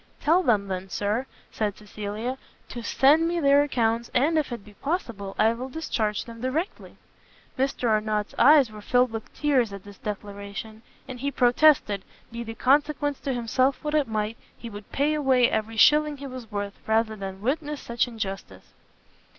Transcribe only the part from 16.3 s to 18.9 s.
worth, rather than witness such injustice.